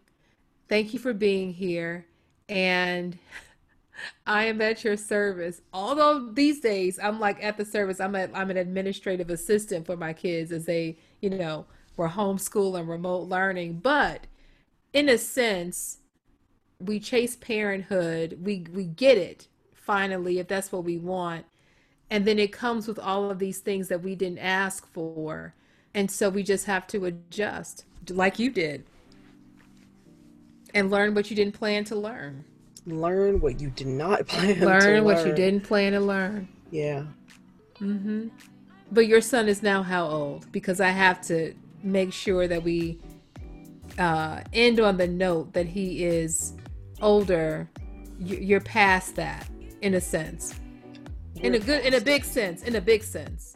[0.70, 2.05] thank you for being here
[2.47, 3.18] and
[4.28, 5.61] I am at your service.
[5.72, 9.95] Although these days I'm like at the service, I'm a, I'm an administrative assistant for
[9.95, 11.66] my kids as they, you know,
[11.98, 13.80] were homeschool and remote learning.
[13.82, 14.28] But
[14.94, 15.98] in a sense,
[16.80, 18.38] we chase parenthood.
[18.44, 21.46] We we get it finally if that's what we want.
[22.12, 25.56] And then it comes with all of these things that we didn't ask for.
[25.96, 28.86] And so we just have to adjust like you did
[30.76, 32.44] and learn what you didn't plan to learn.
[32.86, 35.04] Learn what you did not plan learn to learn.
[35.06, 36.48] what you didn't plan to learn.
[36.70, 37.06] Yeah.
[37.80, 38.32] Mm Mhm.
[38.92, 40.52] But your son is now how old?
[40.52, 43.00] Because I have to make sure that we
[43.98, 46.54] uh, end on the note that he is
[47.02, 47.70] older.
[48.20, 49.48] You're past that,
[49.82, 50.56] in a sense.
[51.36, 52.64] We're in a good, in a big sense.
[52.64, 53.56] In a big sense.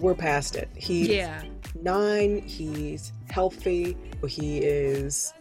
[0.00, 0.68] We're past it.
[0.76, 1.42] He's yeah.
[1.82, 2.42] nine.
[2.42, 3.96] He's healthy.
[4.26, 5.32] He is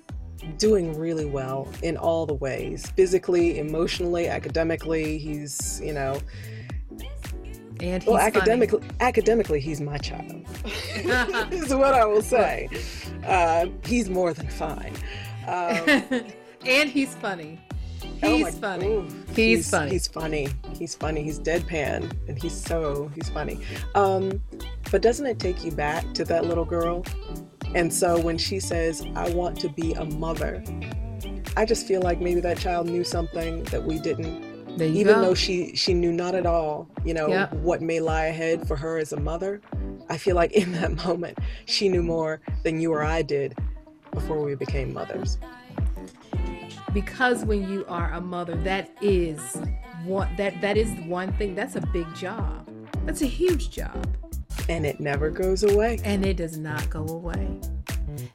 [0.57, 5.17] doing really well in all the ways physically, emotionally, academically.
[5.17, 6.19] He's, you know,
[7.81, 8.93] and well, academically, funny.
[8.99, 10.45] academically, he's my child.
[11.51, 12.69] is what I will say.
[13.25, 14.93] Uh, he's more than fine.
[15.47, 16.23] Um,
[16.65, 17.59] and he's funny.
[18.23, 18.87] Oh he's oh funny.
[18.87, 19.91] Ooh, he's, he's, funny.
[19.91, 20.47] He's funny.
[20.77, 21.23] He's funny.
[21.23, 23.59] He's deadpan, and he's so he's funny.
[23.95, 24.41] Um,
[24.91, 27.03] but doesn't it take you back to that little girl
[27.75, 30.63] and so when she says, I want to be a mother,
[31.55, 34.46] I just feel like maybe that child knew something that we didn't.
[34.85, 35.21] Even go.
[35.21, 38.97] though she she knew not at all, you know, what may lie ahead for her
[38.97, 39.61] as a mother,
[40.09, 43.57] I feel like in that moment she knew more than you or I did
[44.11, 45.37] before we became mothers.
[46.93, 49.39] Because when you are a mother, that is
[50.05, 51.55] one that that is one thing.
[51.55, 52.69] That's a big job.
[53.05, 54.07] That's a huge job.
[54.69, 55.99] And it never goes away.
[56.03, 57.61] And it does not go away.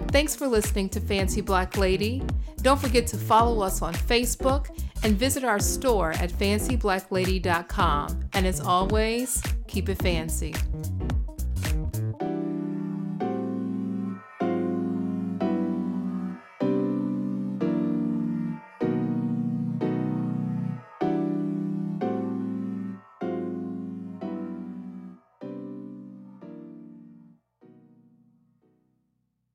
[0.08, 2.22] Thanks for listening to Fancy Black Lady.
[2.62, 4.68] Don't forget to follow us on Facebook
[5.02, 8.28] and visit our store at fancyblacklady.com.
[8.34, 10.54] And as always, keep it fancy.